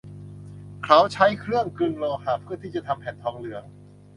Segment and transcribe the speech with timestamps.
[0.85, 3.63] เขาใช้เครื่องกลึงโลหะเพื่อที่จะทำแผ่นทองเหลือง